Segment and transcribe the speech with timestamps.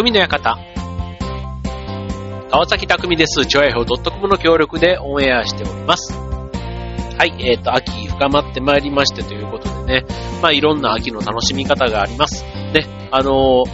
[0.00, 0.56] 匠の館。
[2.50, 3.44] 川崎匠です。
[3.44, 6.14] 超愛表 .com の協力でオンエアしております。
[6.14, 10.06] はい、えっ、ー、と、秋深まってまいりましてということでね、
[10.40, 12.44] まあいろんな秋の楽しみ方があります。
[12.72, 13.68] で、あのー、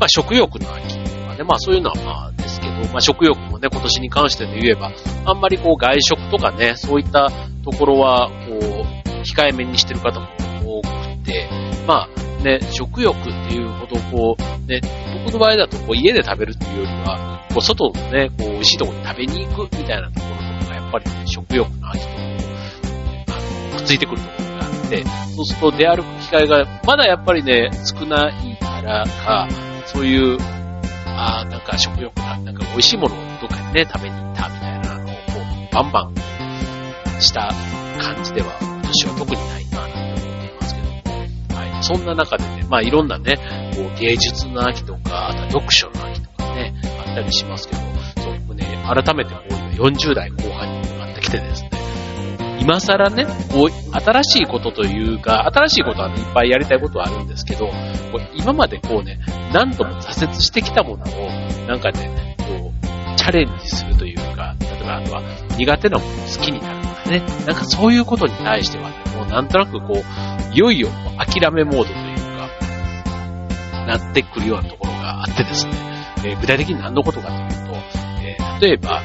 [0.00, 4.90] まあ食欲の秋とかね、まあそういうのはまあですけど、まあ食欲もね、今年に関してで言えば、
[5.24, 7.30] あんまりこう外食とかね、そういった
[7.64, 10.26] ところは、こう、控えめにしてる方も
[10.80, 10.88] 多く
[11.24, 11.48] て、
[11.86, 14.80] まあ、ね、食欲っていうほどこう、ね、
[15.24, 22.06] 僕の場合だとこう家で食べるっていうよりは、こう外のね、こう美味しいとこに食べに行くみたいなところとかがやっぱりね、食欲の秋と、
[23.78, 29.48] くっついてくるところがあって、そうすると出歩く機会がまだやっぱりね、少ないからか、
[29.86, 30.38] そういう、
[31.06, 35.20] ああ、なんか食欲が、なんか美味しいものをどっかにね、食べに行ったみたいなのをこ
[35.70, 36.10] う、バンバ
[37.18, 37.50] ンした
[37.98, 39.63] 感じでは、私は特にない。
[41.84, 43.36] そんな中でね、まあいろんなね、
[43.76, 46.74] こう芸術の秋とか、あと読書の秋とかね、
[47.06, 47.82] あったりしますけど、
[48.22, 51.70] そう、僕ね、改めてこういう40代後半になってきてですね、
[52.58, 57.72] 今更ね、こう、新しいことというか、新しいことは、ね、いっぱいやりたいことはあるんですけど、こ
[58.14, 59.18] う今までこうね、
[59.52, 61.30] 何度も挫折してきたものを、
[61.66, 65.22] なんかね、こう、チャレンジするというか、例えばあとは
[65.58, 72.48] 苦手なものを好きになるとかね、なんかそういうことに対してはね、もうなんとなくこう、いよいよ諦めモードというか、
[73.86, 75.72] なってくるようなところがあってですね、
[76.24, 77.74] えー、具体的に何のことかというと、
[78.22, 79.02] えー、例えば、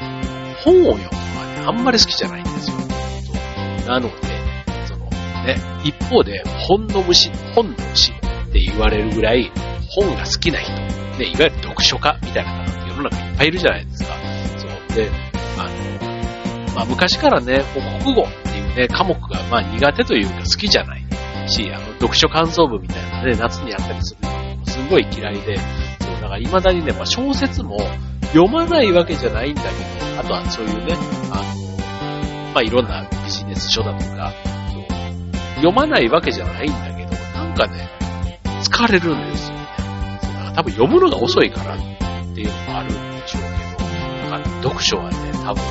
[0.64, 2.78] 本を読むのはね、あんまり好きじゃないんですよ。
[3.88, 4.16] なので、
[4.88, 5.06] その
[5.46, 8.16] ね、一方で、本の虫、本の虫っ
[8.52, 9.52] て言われるぐらい、
[9.90, 10.72] 本が好きな人、
[11.18, 14.16] ね、いわゆる読書家みたいな方って世の中いっぱいいるじゃないですか。
[14.58, 14.96] そう。
[14.96, 15.10] で、
[15.58, 17.64] あの、まあ昔からね、
[18.02, 18.28] 国語
[18.76, 21.10] ね、科目がまあ苦手というか好きじゃない。
[21.50, 24.22] し、あの、読書感想部みたいなね、夏にやったりする。
[24.22, 25.64] のすごい嫌いで、そ
[26.10, 27.78] う、だから未だにね、まあ、小説も
[28.28, 30.96] 読まないわけじゃないんだけど、あとはそういうね、
[31.32, 34.32] あの、まあ、いろんなビジネス書だとか、
[34.72, 34.86] そう
[35.56, 37.90] 読まないわけじゃないんだけど、なんかね、
[38.62, 39.68] 疲れるんですよね。
[40.22, 41.78] そうだから多分読むのが遅いからっ
[42.36, 45.64] ていうのもあるんでしょうけど、なんか読書はね、多分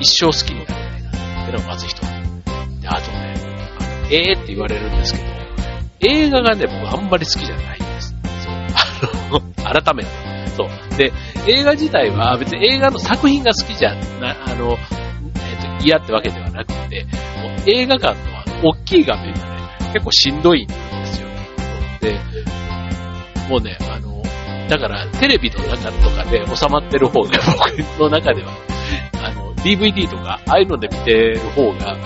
[0.00, 0.83] 一生好きになれないな
[1.44, 2.00] ってのがまず一つ。
[2.00, 3.34] で、あとね、
[4.10, 5.24] ええー、って言われるんですけど、
[6.00, 8.14] 映画がね、僕あんまり好きじゃないんです。
[8.44, 9.42] そう。
[9.66, 10.08] あの、改めて。
[10.56, 10.96] そう。
[10.96, 11.12] で、
[11.46, 17.06] 映画自体は別に映画の作品が好きじゃな、あの、えっ、と、嫌ってわけではなくて、
[17.42, 18.14] もう映画館
[18.62, 20.74] の大きい画面がね、結構しんどいんで
[21.06, 21.28] すよ。
[22.00, 22.20] で、
[23.48, 24.22] もうね、あの、
[24.68, 27.30] だからテレビの中とかで収まってる方が
[27.98, 28.52] 僕の中では、
[29.64, 31.98] DVD とか、ああいうので見てる方が、こ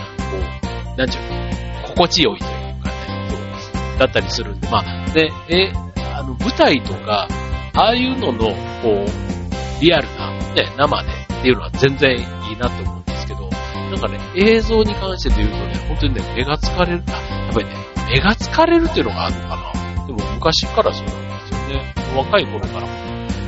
[0.95, 2.51] う、なんちゅうの、心地よいという
[2.83, 5.73] かね、だったりするんで、まあ、で、え、
[6.15, 7.27] あの、舞台とか、
[7.75, 13.51] ああいうのの、こう、リアルな、ね、生でっていうのは全然いいなと思うんですけど、
[13.91, 17.73] なんかね、映像に関してで言うとね、本当にね、目が疲れる、あ、やっぱりね、
[18.11, 20.07] 目が疲れるっていうのがあるのかな。
[20.07, 21.95] でも昔からそうなんですよね。
[22.17, 22.89] 若い頃からも。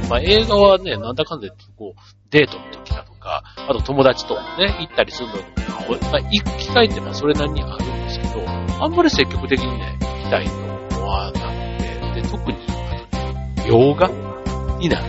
[0.09, 2.01] まあ映画はね、なんだかんだこう、
[2.31, 2.80] デートの時だと
[3.57, 5.43] あと友達とね、行ったりするのに、
[6.11, 12.59] まあ、行く機会ってのはそれなりにあるんですけど、あんまり積極的にね、行きたいと思わなくて、で、特に、
[13.67, 14.09] 洋画
[14.79, 15.05] になる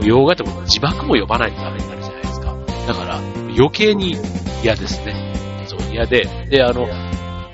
[0.00, 2.56] と、洋画ってことは字幕も読まないとダメになるじゃないですか。
[2.86, 3.16] だから、
[3.56, 4.16] 余計に
[4.62, 5.34] 嫌ですね。
[5.66, 6.86] そう、嫌で、で、あの、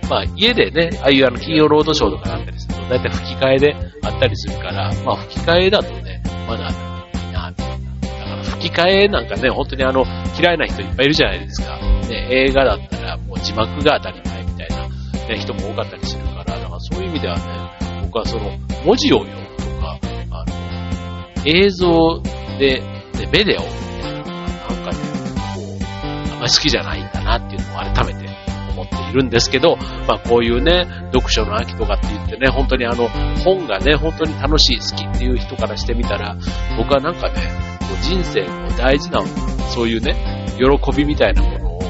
[0.09, 6.88] まあ、家でね、ああいうあの、金曜ロードショーとかあったりすると、だいたい吹き替えであったりするから、まあ、吹き替えだとね、まだ、
[8.59, 10.05] 吹き替えなんかね、本当にあの、
[10.39, 11.79] 嫌いな人いっぱいいるじゃないですか。
[12.09, 14.89] ね、映画だったらもう字幕が当たり前みたいな、
[15.29, 17.43] ね、人も多かったりするから、だからそういう意味ではね、
[18.03, 18.51] 僕はその、
[18.85, 19.99] 文字を読むとか、
[20.31, 22.21] あの、映像
[22.59, 23.69] で、ね、メデオみ
[24.03, 24.99] たいな、なんかね、
[25.55, 28.29] こう、あんまり好きじゃないんだなっていうのを改めて
[28.73, 29.77] 思っているんですけど、
[30.07, 33.09] まあこういうね、読書の秋とかって言ってね、本当にあの、
[33.45, 36.37] 本がね、本当に楽しい、好きっていう人からしてみたら、
[36.77, 39.23] 僕はなんかね、人生の大事な、
[39.75, 40.15] そういうね、
[40.59, 41.81] 喜びみたいなものを、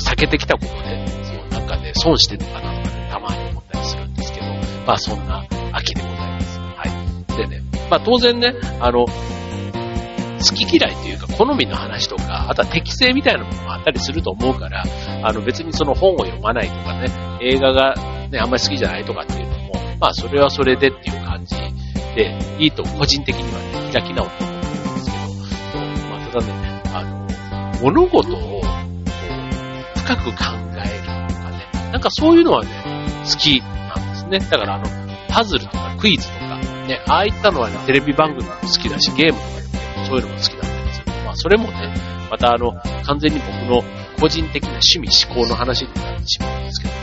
[0.00, 4.46] 避けてきたことで、そう、なんかね、損してるのかなとかね、たまに思ったりするんですけど、
[4.86, 6.58] まあそんな秋でございます。
[6.58, 6.84] は
[7.34, 7.36] い。
[7.36, 9.06] でね、まあ当然ね、あの、
[10.42, 14.84] 好き嫌いというか、好みの話とか、あとは適性みたいなものもあったりすると思うから、
[15.22, 17.06] あの別にその本を読まないとかね、
[17.40, 17.94] 映画が
[18.28, 21.54] ね、あんまり好きじゃないとかっていうのも、まあそれはそれでっていう感じ
[22.16, 24.51] で、いいと個人的にはね、開き直って
[26.32, 27.26] だね、あの、
[27.82, 28.62] 物事を
[29.96, 30.44] 深く考
[30.74, 32.70] えるとかね、なんかそういうのはね、
[33.24, 34.38] 好きなんですね。
[34.38, 34.84] だからあの、
[35.28, 41.06] パズルとかクイズとか、ね、ああいったのはね、テレビ番組も好きだし、ゲームとかでもそういうのも好きだったりする。
[41.24, 41.94] まあ、それもね、
[42.30, 42.72] またあの、
[43.04, 43.82] 完全に僕の
[44.18, 46.98] 個人的な趣味思考の話になってしまうんですけども、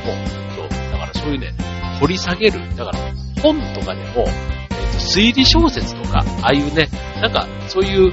[0.55, 1.53] そう、だからそういうね、
[1.99, 2.99] 掘り下げる、だから
[3.41, 6.89] 本とかでも、え、ー、と、推理小説とか、ああいうね、
[7.21, 8.11] なんかそういう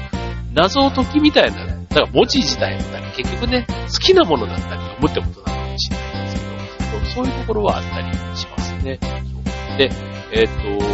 [0.56, 6.38] 謎解きみたいな、だから文字自体だったり、結局ね、好きなものだったり思ってことなのかもしれないんです
[6.78, 8.98] けど、そういうところはあったりしますね。
[9.76, 9.90] で、
[10.32, 10.84] えっ、ー、と、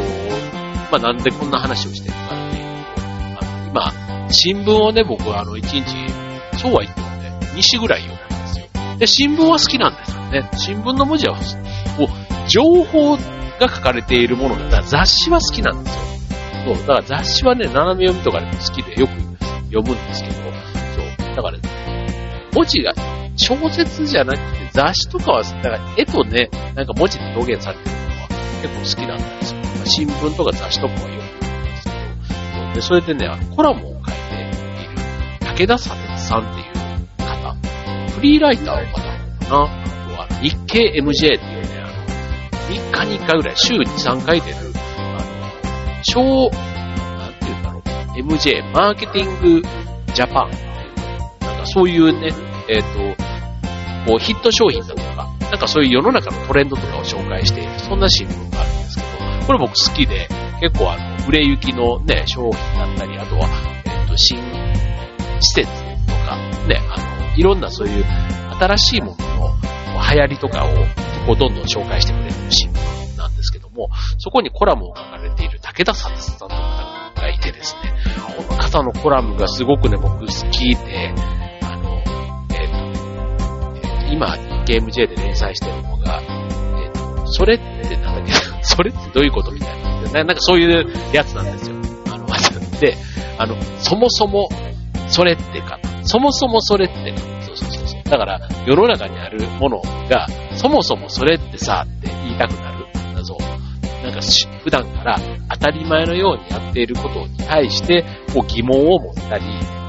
[0.90, 3.02] まあ、なんでこんな話をしてるかっていうと、
[3.40, 5.84] あの、今、新聞をね、僕はあの、1日、
[6.58, 8.66] そうは言ってもね、2紙ぐらい読むんですよ。
[8.98, 10.50] で、新聞は好きなんですよね。
[10.56, 11.36] 新聞の文字は、
[11.96, 13.16] こう、情報
[13.60, 16.02] が書かれているものだったら雑誌は好きなんですよ。
[16.76, 19.21] そう、だから雑誌はね、斜め読みとかでも好きでよく
[19.72, 21.72] 読むんですけど、そう、だから、ね
[22.54, 22.92] 文字が、
[23.36, 28.28] 小説じゃなくて雑誌とかは、だから絵とね、なんか文字で表現されてるのは
[28.60, 29.60] 結構好きだったんですよ。
[29.60, 31.96] まあ、新聞とか雑誌とかはよく読むんですけど、
[32.64, 34.10] そうでそれでね、あの、コラムを書いて
[34.42, 37.54] いる武田さんっていう方、
[38.14, 41.92] フリーライターの方なのかなあとは日経 MJ っていうね、あの、
[42.68, 44.56] 3日に1回ぐらい、週2、3回出る、
[44.98, 46.50] あの、超、
[48.16, 49.62] MJ、マーケティング
[50.14, 52.32] ジャパンっていう、なんかそういうね、
[52.68, 53.22] えっ、ー、と、
[54.06, 60.28] こうヒット商品だとか、なんかそういう世の中のトレンドとかを紹介している、そんな新聞があるんですけど、これ僕好きで、
[60.60, 63.48] 結構あの、売れ行きのね、商品だったり、あとは、
[63.86, 64.38] えっ、と、新
[65.40, 65.68] 施設
[66.06, 66.36] とか、
[66.68, 68.04] ね、あの、いろんなそういう
[68.58, 69.54] 新しいものの
[70.14, 70.68] 流行りとかを、
[71.26, 73.88] こうどんどん紹介してくれる新聞なんですけども、
[74.18, 76.71] そこにコラムを書かれている武田さんさんという方がい
[77.42, 77.92] てですね、
[78.36, 81.12] この方のコラムがすごくね、僕好きで、
[81.62, 82.02] あの、
[82.50, 90.24] えっ、ー、と、えー、今、ゲーム J で連載してるのが、えっ、ー、と、それってなんだっけ、 それってどういうことみたいな。
[90.24, 91.76] なんかそういうやつなんですよ。
[92.12, 92.26] あの、
[92.80, 92.96] で、
[93.38, 94.48] あの、そもそも、
[95.08, 98.02] それってか、そもそもそれってか、そうそうそうそう。
[98.04, 102.71] だから、世の中にあるものが、そもそもそれってさ、って言いたくなる。
[104.22, 104.52] そう。
[104.52, 105.18] なんか、普段から
[105.50, 109.44] 当たり前のようにやっていることに対して、こう疑問を持ったり、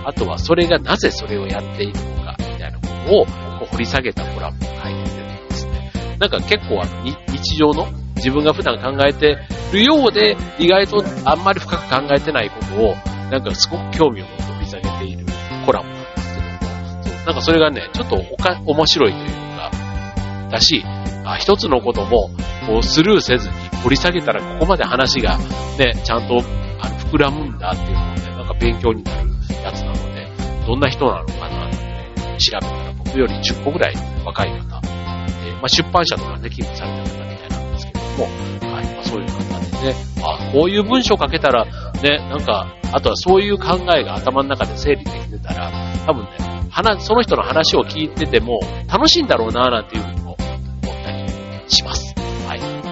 [0.06, 3.32] あとはそれがなぜそれをやっているのか、みたいなことをこ
[3.64, 5.92] う掘り下げたコラムを書いてるんですね。
[6.20, 9.38] なんか結構あの、日常の自分が普段考えて
[9.72, 12.96] るようで、意外とあんまり深く考えてないことを、
[13.30, 15.26] なんかすごく興味を持って掘り下げている
[15.66, 19.72] コラムなんですけども、なんかそれがね、ちょっとおか、面白いというか、
[20.52, 20.84] だし、
[21.34, 22.30] あ一つのことも、
[22.68, 25.38] こうスルーせずに掘り下げたらここまで話が
[25.78, 26.42] ね、ちゃんと
[26.80, 29.30] あの膨らむんだっていうのをね、なんか勉強になる
[29.64, 30.28] やつなので、
[30.68, 33.96] どんな人なのかなってね調べたら僕より10個ぐらい
[34.26, 34.92] 若い方、で
[35.56, 45.72] まあ、出版社とかね、勤務されてる方みたいなんですけども、はい、まあ、そういう方でね、あこういう文章書けたら、ね、なんか、あとはそういう考えが頭の中で整理できてたら、
[46.06, 46.30] 多分ね、
[46.70, 50.23] 話、その人の話を聞いてても楽しいんだろうななんていうふうに
[51.68, 52.14] します。
[52.48, 52.84] はい。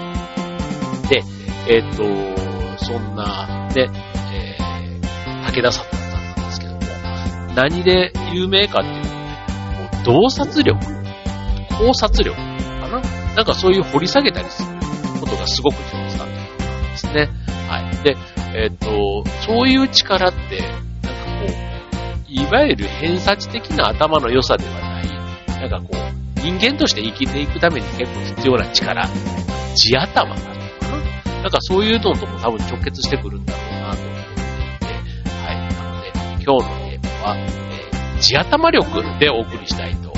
[1.08, 1.22] で、
[1.68, 3.90] えっ、ー、と、そんな、ね、
[4.32, 6.80] えー、武田さんなんですけども、
[7.54, 9.22] 何で有名かっていうとね、
[10.04, 10.78] もう洞察力、
[11.78, 13.00] 考察力かな
[13.34, 14.68] なんかそういう掘り下げたりする
[15.20, 17.30] ことがすごく上手だっていうことなんですね。
[17.68, 18.04] はい。
[18.04, 18.16] で、
[18.54, 21.08] えっ、ー、と、そういう力って、なんか
[21.40, 25.08] こう、いわゆる偏差値的な頭の良さではない、
[25.60, 29.08] なんかこう、人間として生きていくために結構必要な力、
[29.74, 30.54] 地頭だとか
[31.42, 31.48] な。
[31.48, 34.32] んかそういうのとも多分直結してくるんだろうなと思って
[34.74, 34.94] いて、
[35.30, 35.74] はい。
[35.74, 40.11] なので、今日のテーマは、えー、地頭力でお送りしたいと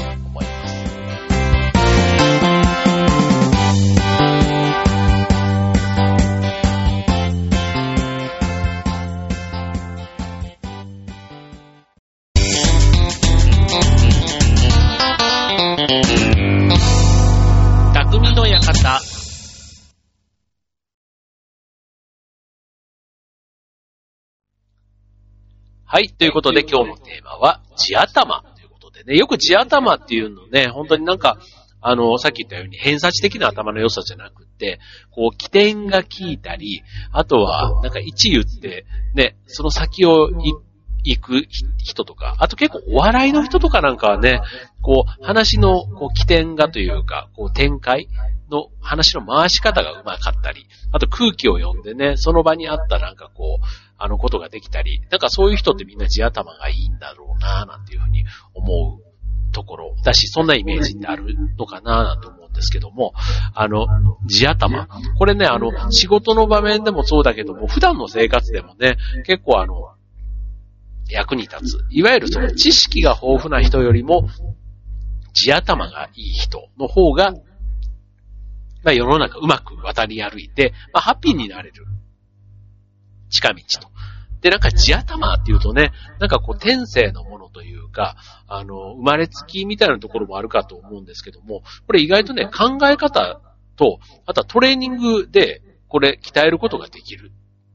[25.94, 26.08] はい。
[26.08, 31.38] ということで今日のテーマは、地頭ということでね、よく地頭っていうのね、本当になんか、
[31.80, 34.80] あの、さっき言ったように偏差値的な頭の良さじゃなくって、
[35.12, 36.82] こう、起点が効いたり、
[37.12, 40.30] あとは、なんか一言って、ね、その先を
[41.04, 41.46] 行く
[41.78, 44.40] 人とか、あと結構お笑いの人とかなんかはね、
[44.82, 48.08] こう、話のこう起点がというか、こう展開
[48.50, 53.64] の話の回し方がうまかったり、あと空気を読んでね、その場にあったなんかこう、
[53.96, 58.24] あのことができたり、なんかそういう人ってみんな地頭がいいんだろうななんていうふうに
[58.54, 59.14] 思う
[59.52, 63.14] ところだし、そんなイメージってあるのかななんて思うんですけども、
[63.54, 63.86] あの、
[64.26, 64.88] 地頭。
[65.18, 69.74] これね、あの、仕事の場面でもそうだけども、普段の生活でもね、結構あの、
[71.08, 71.84] 役に立つ。
[71.90, 74.28] いわゆるその知識が豊富な人よりも、
[75.32, 77.32] 地頭がいい人の方が、
[78.82, 81.86] まあ世の中うまく渡り歩いて、まあハッピーになれる
[83.34, 83.88] 近道と。
[84.40, 93.40] で、なんか地頭っていうとね、なんかこう天性のものというか、あの、生まれつきみたいなところもあるかと思うんですけども、これ意外とね、考え方
[93.76, 97.32] と、あとはトレーニングで、これ鍛えることができる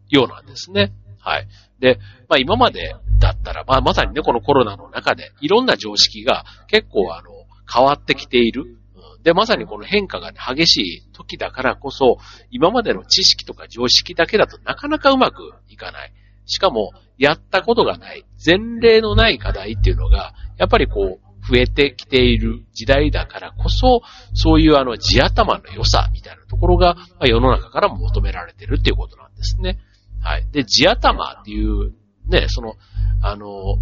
[0.10, 0.92] ようなんですね。
[1.20, 1.48] はい。
[1.80, 1.98] で、
[2.28, 7.32] まあ今までだったら、まあまさにね、このコロナの中で、いろんな常識が結構あの、
[7.72, 8.79] 変わってきている。
[9.24, 12.18] で、まさにこの変化が、ね、激しい時だからこそ、
[12.52, 16.14] 今までの知識とか常識だけだとなかなかうまくいかない。
[16.46, 24.02] しかも、やったことがない、前例のない課題っていうのが、やっぱりこう、増えてきている時代だからこそ、
[24.34, 29.80] そういうあの地頭の良さみたいなところが、まあ、世の中からも求められてるっていうことなんですね。
[30.22, 30.48] はい。
[30.52, 31.94] で、地頭っていう
[32.28, 32.76] ね、その、
[33.22, 33.78] あの、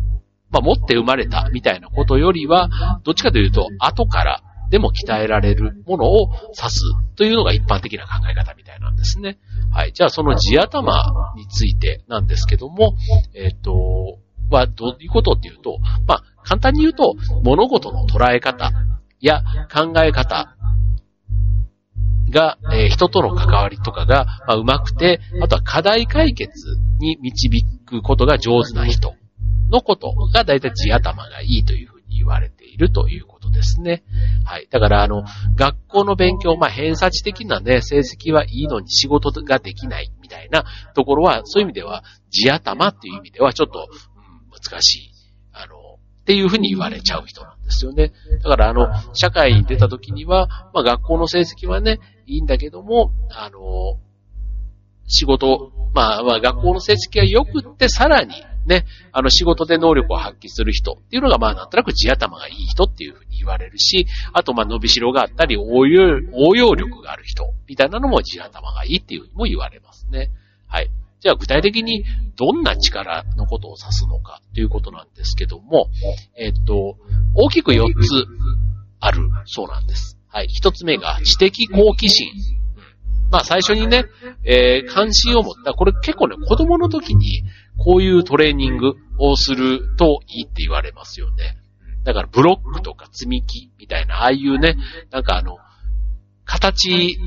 [0.50, 2.70] まあ、持って生まれたみたいなことよりは、
[3.04, 6.82] どっちかというと、後からでも鍛えられるものを指す
[7.16, 9.40] というのが一般的な考え方みたいなんですね。
[9.72, 9.94] はい。
[9.94, 12.96] じゃあ、その地頭についてなんですけども、
[13.34, 14.20] えっ、ー、と、
[14.50, 18.72] はどういうことっていうと、まあ、簡単に言うと、物事の捉え方
[19.20, 19.44] や
[19.74, 20.56] 考え方
[22.30, 29.16] が、えー、人との関わりとかが、まあ、うまくて、あとは課題解決に導くことが上手な人
[29.70, 34.04] のことが大体地頭がいいというふうに言われているということですね。
[34.46, 34.68] はい。
[34.70, 35.24] だから、あの、
[35.56, 45.12] 学校の勉強、まあ、偏差値的なね、成績はいいのに仕事ができないみたいなところは、そういう意味では、地頭っていう意味ではちょっと、うん、難しい。
[45.54, 45.76] あの、
[46.22, 48.14] っていうふうに言われちゃう人なんですよね。
[48.44, 54.00] だから、あの、社会に出た時には、まあ、学校の成績はね、いいんだけども、あの、
[55.08, 58.34] 仕事、まあ、まあ、学校の成績が良くって、さらに、
[58.68, 70.32] ね、あの仕事で能力を発揮する人っていうのが、まあなんとなく地頭がいい人っていうふうに言われるし、あとまあ伸びしろがあったり、応用、応用力がある人みたいなのも地頭がいいっていうふうにも言われますね。
[70.68, 70.90] はい。
[71.20, 72.04] じゃあ具体的に
[72.36, 75.88] どんな力のことを指すのかということなんですけども、
[76.38, 76.98] えっと、
[77.36, 78.26] 大きく4つ
[79.00, 80.18] あるそうなんです。
[80.28, 80.48] はい。
[80.48, 82.32] 1つ目が知的好奇心。
[83.32, 84.06] まあ最初にね、
[84.44, 87.44] えー、関心を持った、これ結構ね、子供の時に
[87.78, 91.58] こういうトレーニングをするといいって言われますよね。
[92.04, 94.78] だからブロックとか積み木みたいな、ああいうね、
[95.12, 95.58] なんかあの、
[96.46, 97.18] 形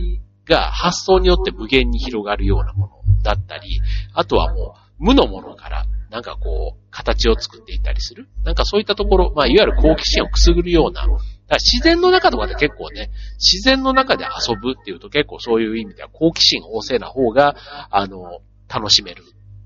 [0.47, 3.81] が発想によって無限に広がるようなものだったり、
[4.15, 8.29] あとはもう無のものからなんかこう、形を作っていったりする。
[8.45, 11.07] なんかそういったところ、まあいわゆる好奇心をくすぐるような、
[11.53, 17.55] 自然の中とかで結構ね、自然の中で遊ぶっていうと結構そういう意味では好奇心旺盛な方が、
[17.91, 19.23] あの、楽しめる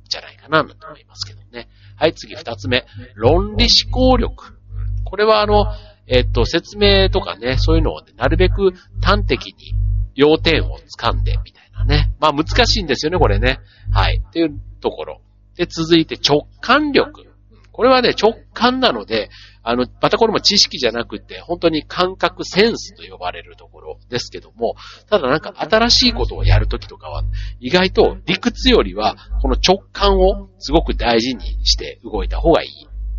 [0.08, 1.68] じゃないかななんて思いますけどね。
[1.96, 2.84] はい、次二つ目。
[3.14, 4.58] 論理思考力。
[5.04, 5.66] これはあの、
[6.06, 9.74] えっと、説明とかね、そういうのを、ね、なるべく端的に
[10.14, 12.12] 要点を掴んでみたいなね。
[12.20, 13.60] まあ難しいんですよね、これね。
[13.92, 14.22] はい。
[14.26, 15.20] っていうところ。
[15.56, 17.33] で、続いて直感力。
[17.74, 19.30] これはね、直感なので、
[19.64, 24.76] あの、またこれも知識じゃなくて、本当に感覚、センスと呼ばれるところですけども、
[25.10, 27.24] ただなんか新しいことをやるときとかは、
[27.58, 32.68] 意外と理屈よりは、この直感をすごく大事にして動いた方がいい。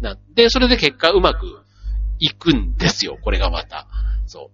[0.02, 1.48] なんで、それで結果うまく
[2.20, 3.88] いくんですよ、これがまた。
[4.26, 4.52] そ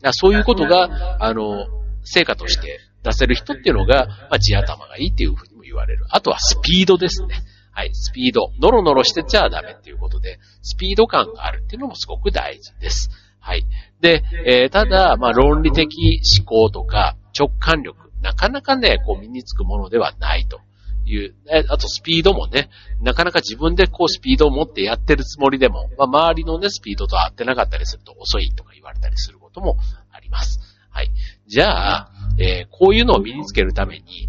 [0.00, 0.02] う。
[0.04, 1.66] だそういうことが、あの、
[2.04, 6.06] 成果として出せる人っていうのが、まあ、地頭がいいっていうふうにも言われる。
[6.10, 7.42] あとはスピードですね。
[7.78, 8.50] はい、スピード。
[8.60, 13.08] ノロノロしてちゃダメっていうことで、スピード感があるっていうのもすごく大事です。
[13.38, 13.64] はい。
[14.00, 20.60] で、えー、ただ、まあ、論理的思考とか直感力、なかなかね、こう身につくものではないと
[21.06, 21.36] いう。
[21.68, 22.68] あとスピードもね、
[23.00, 29.76] なかなか自分でこうスピードを持ってやってるつもりでも、まあ、周りのね、スピードと合ってなかったりすると遅いとか言われたりすることも
[30.10, 30.58] あります。
[30.90, 31.12] はい。
[31.46, 34.28] じゃあ、えー、こういうのを身につけるために、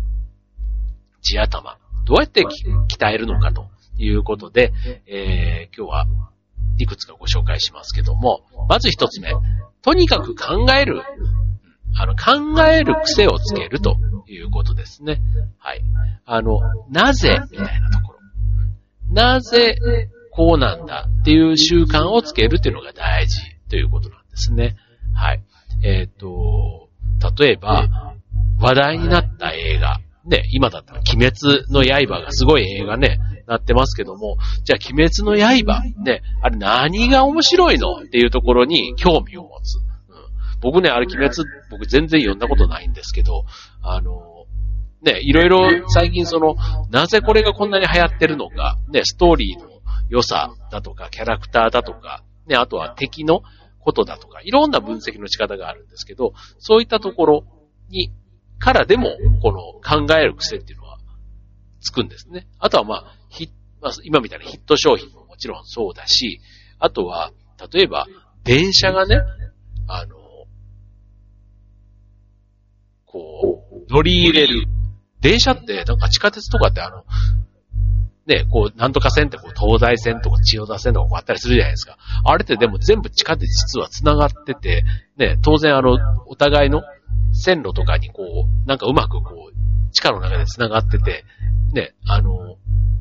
[1.23, 1.78] 地頭、
[2.09, 3.67] どうやって鍛えるのかと
[3.99, 4.73] いうことで、
[5.05, 6.07] えー、今日は
[6.79, 9.31] いくつかご紹介しますけども、まず一つ目、
[9.83, 11.03] とにかく考える、
[11.95, 13.97] あの、考える癖をつけると
[14.27, 15.21] いうことですね。
[15.59, 15.83] はい。
[16.25, 18.19] あの、なぜみたいなところ。
[19.13, 19.75] なぜ
[20.31, 23.39] こうなんだっていう習慣をつけるっていうのが大事
[23.69, 24.77] ということなんですね。
[25.13, 25.43] はい。
[25.83, 26.89] えっ、ー、と、
[27.37, 28.15] 例えば、
[28.59, 29.99] 話題になった映画。
[30.29, 39.77] ね、今だったら鬼滅の刃がすごい映画ね、なってますけども、じゃあ鬼滅の刃、ね、あれ何が面白いのっていうところに興味を持つ。
[39.77, 39.83] うん、
[40.61, 43.45] 僕ね、あれ鬼滅、僕全然読んだことないんですけど、
[43.81, 44.45] あの、
[45.01, 46.55] ね、いろいろ最近その、
[46.91, 49.67] なぜこれがこんなに流行ってるのか、ね、ストーリーの
[50.09, 53.41] 良さだとか、キャラクターだとか、ね、あとは敵の
[53.79, 57.43] ことだとか、いろんな分析の仕方があるんですけど、そういったところ
[57.89, 58.11] に、
[58.59, 60.97] からでも、この考える癖っていうのは
[61.81, 62.47] つくんですね。
[62.59, 63.51] あとはまあ、ヒ
[63.81, 66.41] まあ、今みたいなヒット商品ももちろんそうだし、
[66.79, 67.31] あとは、
[67.73, 68.07] 例えば、
[68.43, 69.21] 電車がね、
[69.87, 70.15] あの、
[73.05, 74.67] こう、乗り入れる。
[75.21, 77.03] 電車って、なんか地下鉄とかってあの、
[78.25, 81.97] ね、こう、なんとか線ってこう、東西線とか千代田線とかこうあったりするじゃないですか。
[82.23, 84.83] あれってでも全部地下鉄実は繋がってて、
[85.17, 85.97] ね、当然あの、
[86.27, 86.83] お互いの
[87.31, 91.25] 線路とかにこう、なんかうまくこう、地下の中で繋がってて、
[91.73, 92.57] ね、あの、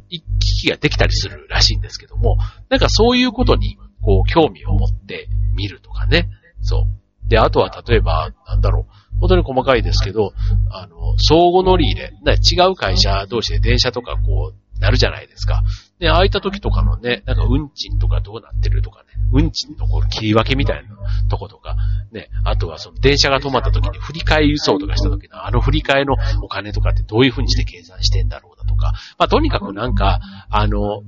[0.09, 2.38] 行き来ができたりするらしいんですけども、
[2.69, 6.29] なんかそういうことに、こう、興味を持って見るとかね。
[6.61, 6.87] そ
[7.27, 7.29] う。
[7.29, 10.33] で、あとは例えば、なんだろう、本当に細かいですけど、
[10.71, 15.62] あの、相互乗り入れ、違う会社同士で電車とかこう、なるじゃないですか。
[15.99, 20.97] で、空いた時とかのね、なんか運賃とかどうなってるとかね、運賃のこう切り分けみたいな
[21.28, 21.76] とことか、
[22.12, 31.02] ね、あとはその電車が止まった時に振り替え輸送とかした時のあの振り替えのお金とかってどういう風にして計算してんだろうだとか、まあとにかくなんか、あの、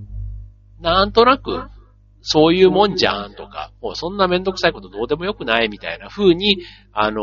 [0.80, 1.68] なんとなく、
[2.22, 6.58] そういうもんじゃんとか、もうそんなめんどくさいことどうでもよくないみたいな風に、
[6.92, 7.22] あの、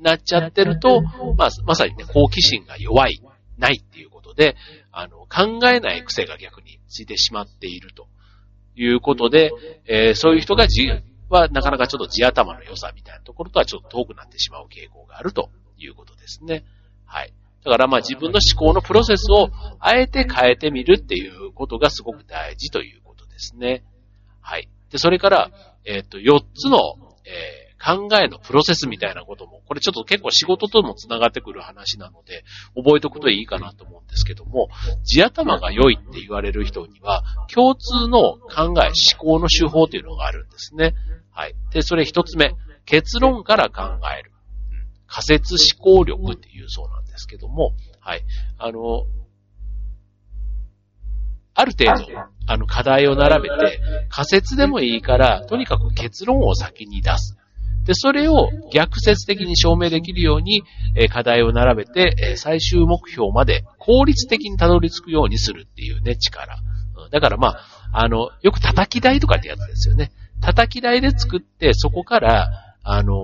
[0.00, 1.02] なっちゃってると、
[1.36, 3.20] まあ、まさにね、好奇心が弱い、
[3.58, 4.56] ないっていうことで、
[4.92, 8.08] あの、考えない癖が逆についてしまっていると
[8.76, 9.50] いうことで、
[9.86, 10.88] えー、そういう人がじ、
[11.28, 16.64] はなかなかちょっと地頭の良さみたいなところとはちょっと遠くなってしまう傾向があるということですね。
[17.04, 17.32] はい。
[17.64, 23.84] だからまあ自分の思考のプロセスをあえて変えてみるっていうことがすごく大事ということですね。
[24.40, 24.68] はい。
[24.90, 25.50] で、それから、
[25.84, 26.78] えっ、ー、と、4つの、
[27.24, 32.44] えー考えのプロセスみたいなことも、これちょっと結構仕事とも繋がってくる話なので、
[32.76, 34.68] 覚えておくといいかなと思うんですけども、
[35.02, 40.94] 地頭が良いって言われる人には、共通の考え、思考の手法というのがあるんですね。
[41.32, 41.54] はい。
[41.72, 43.82] で、それ一つ目、結論から考
[44.18, 44.32] える。
[45.06, 48.22] 仮説思考力っていうそうなんですけども、はい。
[48.58, 49.06] あの、
[51.54, 57.36] ある程度、あの課題を並べて、仮説でもいいから、とにかく結論を先に出す。
[57.84, 60.62] で、それを逆説的に証明できるように、
[60.96, 66.58] え課題を並べて、え最終目標まで効率的にたどり着くようにするっていうね、力。
[67.10, 67.60] だからまあ、
[67.92, 70.12] あの、よく叩き台とかってやつですよね。
[70.40, 73.14] 叩き台で作って、そこから、あの、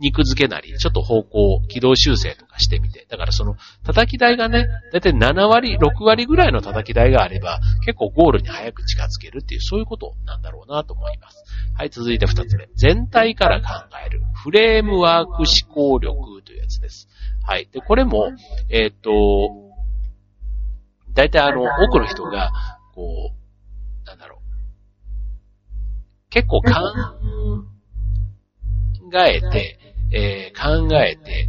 [0.00, 3.06] 肉付けなり、ちょっと方向、軌道修正とかしてみて。
[3.08, 11.44] だからその、叩き台がね、だいたい7割、6割ぐらいの叩き台があれば、結構ゴールに早く近づけるっていう、そういうことなんだろうなと思います。
[11.76, 12.68] はい、続いて2つ目。
[12.74, 13.66] 全体から考
[14.04, 14.22] える。
[14.42, 17.08] フレームワーク思考力というやつです。
[17.46, 17.68] はい。
[17.70, 18.32] で、これも、
[18.70, 19.10] えっ、と、
[21.12, 22.50] だいたいあの、多くの人が、
[22.94, 24.44] こう、なんだろう。
[26.30, 26.72] 結構考
[29.14, 29.78] えて、
[30.12, 31.48] えー、考えて、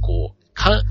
[0.00, 0.38] こう、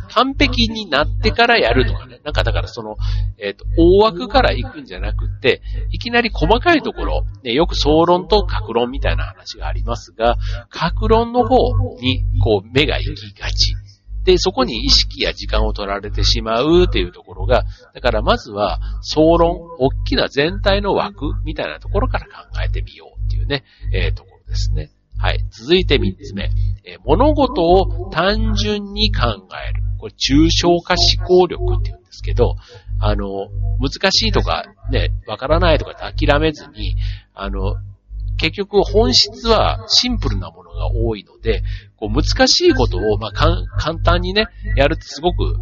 [0.09, 2.21] 完璧になってからやるとかね。
[2.23, 2.95] なんかだからその、
[3.37, 10.37] えっ、ー、と、大枠から行くんじゃなくて、いきなり細かいところ、ね、よく総論と格論みたいな話がありますが、
[10.69, 11.55] 格論の方
[11.99, 13.75] に、こう、目が行きがち。
[14.23, 22.31] で、そこに意識や時間を取られてしまうっていうところが、だからまずは、総論、大きな全体の枠みたいなところから考
[22.65, 24.91] えてみようっていうね、えー、ところですね。
[25.17, 25.43] はい。
[25.49, 26.49] 続いて三つ目。
[26.85, 29.21] えー、物事を単純に考
[29.69, 29.83] える。
[29.99, 32.55] これ、抽象化思考力って言うんですけど、
[32.99, 33.49] あの、
[33.79, 36.95] 難しいとか、ね、わからないとかって諦めずに、
[37.33, 37.75] あの、
[38.37, 41.63] 結局本質はシンプルなものが多いので、
[41.95, 45.57] こう難しいことを、まあ、簡単にね、やるってすごく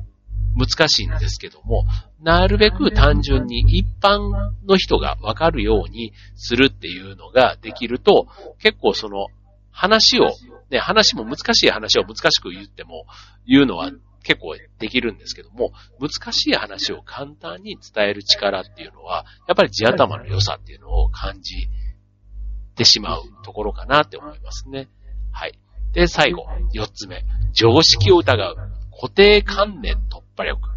[0.58, 1.86] 難しいんですけども、
[2.22, 8.28] なるべく単純に一般の人がわかるようにするっていうのができると、
[8.60, 9.28] 結構その
[9.76, 10.32] 話を、
[10.72, 13.06] ね、話も難しい話を難しく言っても、
[13.46, 13.92] 言うのは
[14.24, 21.68] 結構できるんですけども、難しい話を簡単に伝える力っていうのは、やっぱり地頭の良さっていうのを感じ
[22.76, 24.88] てしまうところかなって思いますね。
[25.32, 25.60] はい。
[25.92, 27.26] で、最後、四つ目。
[27.54, 28.56] 常識を疑う。
[28.92, 30.70] 固定観念突破力。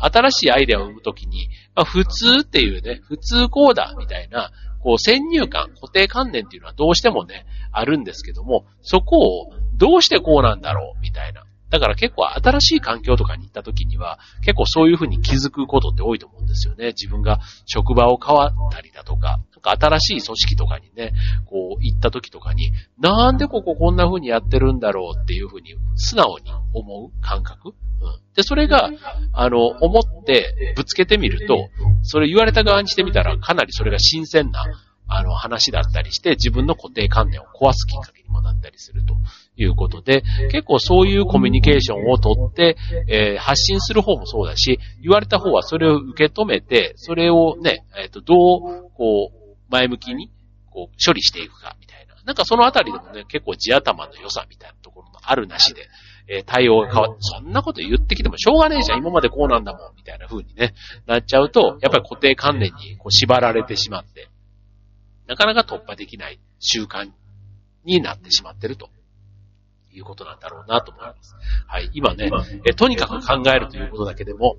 [0.00, 4.50] 新しいアイデアを生むときに、まあ、普通っていうね、普通こうだみたいな、
[4.82, 11.44] こう先入観、固定観念っていうのはどうしてもね、あるんですけども、そこをどうしてこうなんだろうみたいな。
[11.70, 16.88] だから結構新しい環境とかに行った時には、結構そういうふうに気づくことって多いと思うんですよね。
[16.88, 21.12] 自分が職場を変わったりだとか、なんか新しい組織とかにね、
[21.46, 27.74] こう行った時とかに、なんでこここんな風にやってるんだろうっていう風に素直に思う感覚、うん、
[28.34, 28.90] で、それが、
[29.32, 31.68] あの、思ってぶつけてみると、
[32.02, 34.64] それ言われた側にしてみたらかなりそれが新鮮な
[35.12, 39.14] あの話だったりして自分の固定観念を壊すきっかけにもなったりすると。
[39.62, 42.76] いうことで、結構そういうコミュニケーションをとって、
[43.08, 50.30] えー、発信する方もそうだし、言われた方はそれを受け止めて、それをね、えっ、ー、と、どう、こう、前向きに、
[50.70, 52.14] こう、処理していくか、みたいな。
[52.24, 55.88] なんかそのあたりでもね、結構地頭の良さみたいなところのあるなしで、
[56.28, 60.74] え、対応が変わって、そんなこと言ってきてもしょうがねえじゃん、今までこうなんだもん、みたいな風にね、
[61.06, 64.28] なっちゃうと、やっぱり固定観念にこう縛られてしまって、
[65.30, 67.08] なかなか突破できない習慣
[67.84, 68.90] になってしまってると
[69.92, 71.36] いうことなんだろうなと思います。
[71.68, 71.88] はい。
[71.94, 72.28] 今ね、
[72.68, 74.56] えとにかく考えるということだけでも、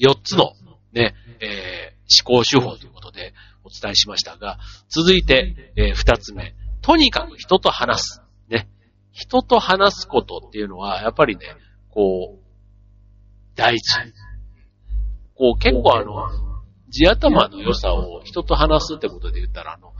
[0.00, 0.54] 4つの
[0.92, 6.52] ね、えー、思考手法ということでお伝えしましたが、続いて、えー、2つ目。
[6.82, 8.22] とにかく人と話す。
[8.48, 8.68] ね。
[9.12, 11.46] 人と話すことっていうのは、やっぱりね、
[11.90, 12.44] こう、
[13.54, 14.00] 大事。
[15.36, 16.49] こう、結構あの、
[16.90, 19.92] 地頭の良さを人と話すってことで言ったら、あの、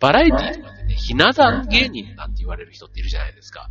[0.00, 3.68] バラエティとかでね、ひな壇芸人なんて言われる人っているじゃないですか。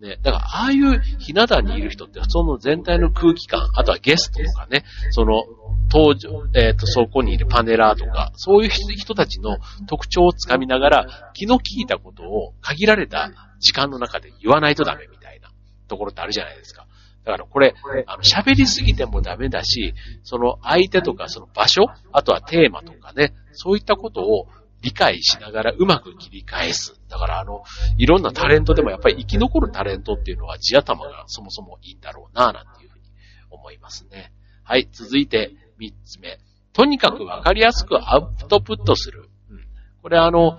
[0.00, 0.18] ね。
[0.22, 5.44] だから、ああいうひな壇にいる人って、その全体の空気感、あとはゲストとかね、その、
[5.90, 15.50] 登場、えっ、ー、と、そこにいるパネラーとか、そういう人たちの特徴をつかみながら、気の利いたことを限られた時間の中で言わないとダメみたいな
[15.88, 16.86] ところってあるじゃないですか。
[17.24, 17.74] だからこれ、
[18.06, 24.48] あの、喋りすぎてもダメだし、その相手とかその場所、あとはテーマとかね、そういったことを
[24.82, 27.00] 理解しながらうまく切り返す。
[27.08, 27.62] だからあの、
[27.96, 33.04] いろんなタレントでもやっぱり生き残るタレントっていうのは地頭がそもそもいいんだろうな、なんていうふうに
[33.50, 34.32] 思いますね。
[34.64, 36.38] はい、続いて三つ目。
[36.72, 39.28] とにかくわかりやすくアウトプットする。
[39.50, 39.66] うん、
[40.02, 40.58] これあの、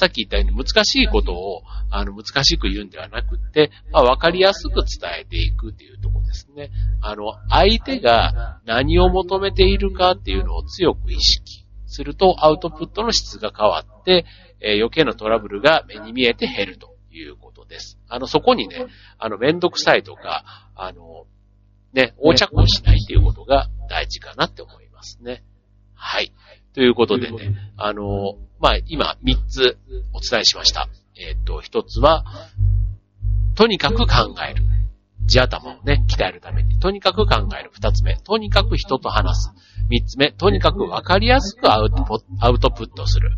[0.00, 6.70] さっき言ったように難しいことを、あの、難しく言うんではなくって、まあ、わかりやすく伝えていくっていうところですね。
[7.02, 14.24] あの、相手が何を求めているかっていうのを強く意識すると、アウトプットの質が変わって、
[14.60, 17.98] えー、余計なトラブルが目に見えて減るということです。
[18.08, 18.86] あの、そこにね、
[19.18, 20.44] あの、めんどくさいとか、
[20.76, 21.26] あの、
[21.92, 25.42] ね、横着をしないっていうことが大事かなって思いますね。
[25.94, 26.32] はい。
[26.74, 29.78] ということでね、あの、まあ、今3つ
[30.12, 30.88] お伝えしました。
[31.16, 32.24] えっ、ー、と、1つは、
[33.54, 34.06] とにかく考
[34.48, 34.62] える。
[35.26, 36.78] 地頭をね、鍛えるために。
[36.80, 37.70] とにかく考える。
[37.78, 39.50] 2つ目、とにかく人と話す。
[39.90, 42.04] 3つ目、とにかくわかりやすくアウト
[42.40, 43.30] アウトプットする。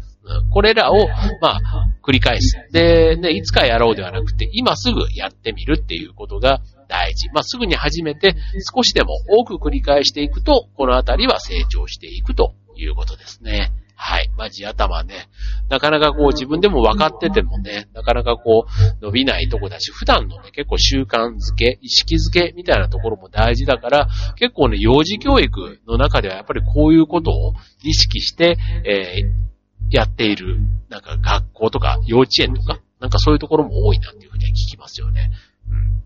[0.50, 1.08] これらを、
[1.40, 1.60] まあ、
[2.02, 2.56] 繰り返す。
[2.72, 7.28] で、ね、いつかやろうではなくて、今すぐやってみるっていうことが大事。
[7.30, 8.36] まあ、すぐに始めて、
[8.74, 13.72] 少しでも多く繰り返していくと、このあたりは成長していくということですね。
[14.04, 14.30] はい。
[14.36, 15.28] まあ、地頭ね。
[15.68, 18.66] なかなかこう自分でも分かっててもね、なかなかこ
[19.00, 27.54] う伸びないとこだし、普段のね、結構習慣づけ、意識づけみたいなところも大事だから、結構ね、幼児教育の中ではやっぱりこういうことを
[27.84, 30.58] 意識して、えー、やっている、
[30.88, 35.30] なんか学校とか幼稚園とか、なんかそういうところも多いなっていうふうには聞きますよね。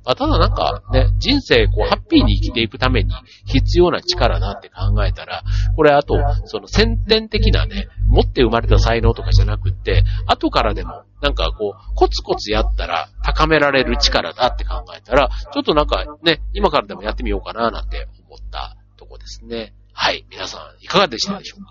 [0.05, 3.13] まあ、ただなんかね、人生こうハッピーに生きていくために
[3.47, 5.43] 必要な力だって考えたら、
[5.75, 6.15] これあと、
[6.45, 19.75] その先天的なね、持って生まれた才能とかじゃなくって、後からでもなんかこう、コツコツやったら高められる力だって考えたら、ちょっとなんかね、今からでもやってみようかななんて思ったとこですね。
[19.93, 20.25] はい。
[20.31, 21.65] 皆さん、いかがでしたでしょう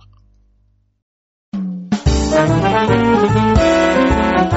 [4.50, 4.55] か？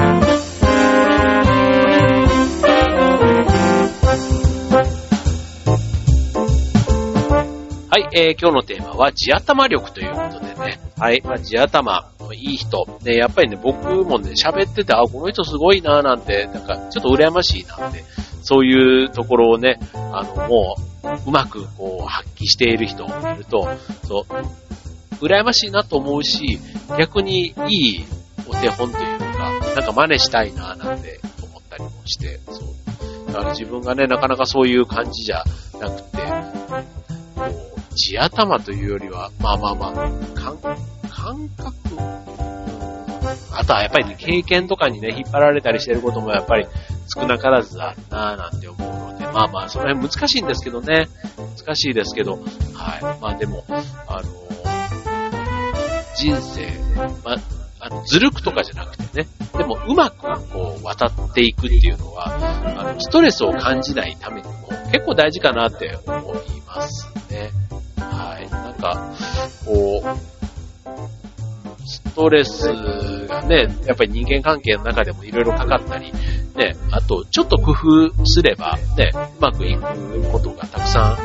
[8.01, 10.79] はい、えー、今日のテーマは地頭力ということでね。
[10.97, 12.85] はい、まあ、地頭のいい人。
[13.03, 18.05] ね、やっぱりね、僕もね、喋ってて、あ、この人すごいなーなんて、なんか、ちょっと羨ましいなって、
[18.41, 19.79] そういうところをね、
[20.13, 23.67] あの、もう、うまくこう、発揮している人を見ると、
[24.07, 26.57] そう、羨ましいなと思うし、
[26.97, 28.05] 逆にいい
[28.47, 29.25] お手本というか、
[29.75, 32.79] なんか真似したいなーなんて思ったりもして、そう。
[33.27, 35.43] だから自分がね、なかなかそういう感じじゃ
[35.81, 36.08] なくて、
[38.09, 39.93] 地頭というよりは、まあまあまあ、
[40.33, 40.57] 感、
[41.11, 41.69] 感覚
[43.51, 46.65] あとはやっぱりね、経験とかにね、引っ張られたりしてることもやっぱり
[47.15, 51.07] 少なからずあるなぁなんて思うので、まあまあ、その辺難しいんですけどね。
[51.55, 52.39] 難しいですけど、
[52.73, 53.21] はい。
[53.21, 54.29] まあでも、あの
[56.15, 56.67] 人生、
[57.23, 57.37] まあ、
[57.79, 60.17] あの、ずるくとかじゃなくてね、でもうまく
[60.49, 62.33] こう渡っていくっていうのは、
[62.75, 66.48] あの、ストレスを感じないためにも結構大事かなって思い。
[68.79, 69.13] か、
[69.65, 70.39] こう、
[71.87, 72.67] ストレス
[73.27, 76.11] がね、やっぱり人間関係の中でもいろいろかかったり、
[76.55, 81.17] ね、あと、ちょっと工夫すれば、ね、うまくいくことがたくさん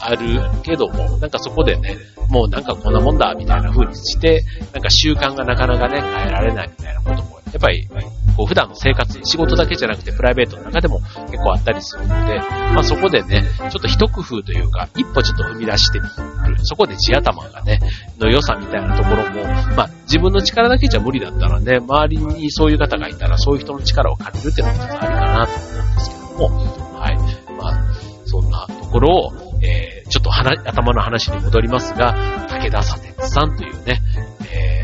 [0.00, 1.96] あるけども、なんかそこでね、
[2.28, 7.88] もうなんかこんなもんだ、みたいな風にして、なんか習慣がなかなかね、変えられないみたいなことも、っぱり、
[8.36, 16.06] こう普段の生活、仕事だけじゃなくてプライベートの中でも結構あったりするので、まあそこでね、ちょっと一工夫というか、一歩ちょっと踏み出してみ
[16.48, 16.56] る。
[16.64, 17.80] そこで地頭がね、
[18.18, 19.44] の良さみたいなところも、
[19.76, 25.52] まあ自分の力だけじゃ無理だったらね、周りにそういう方がいたらそういう人の力を借りるっていうのも一つありかなと
[26.44, 27.16] 思うんですけども、はい。
[27.58, 27.94] まあ、
[28.26, 32.14] そんなところを、えー、ちょっと頭の話に戻りますが、
[32.48, 34.00] 武田砂鉄さんというね、
[34.52, 34.83] え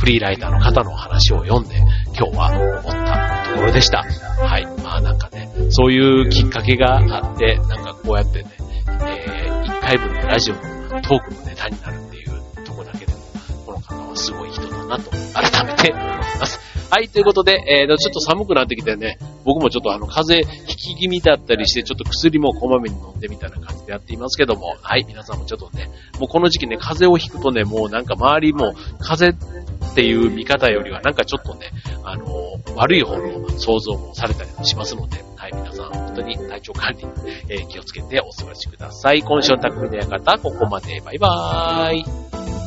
[0.00, 1.76] フリーライターの方の話を読んで、
[2.18, 3.98] 今日は思ったところでした。
[4.02, 4.64] はい。
[4.82, 8.50] まあなんかね、そういうきっかけがあって、なんかこうやってね、
[8.86, 10.60] えー、1回分のラジオの
[11.02, 13.18] トークのネタになるっていうとこだけでも、
[13.66, 16.60] この方はすごい人だなと改めて思います。
[16.90, 25.88] はい、ということで、えー、ちょっと寒くなってきてね、僕もちょっとあの、風邪引き気味だったりして、ちょっと薬もこまめに飲んでみたいな感じでやっていますけども、はい、皆さんもちょっとね、
[26.18, 31.70] もうこの時期ね、風邪をひくとね、もうなんか周りも、風邪っていう見方よりは、なんかちょっとね、
[32.02, 32.26] あの、
[32.74, 37.06] 悪い方の想像もされたりもしますので、はい、皆さん本当に体調管理、
[37.48, 39.22] えー、気をつけてお過ごしください。
[39.22, 41.00] 今週の匠の館、ここまで。
[41.04, 42.59] バイバーイ。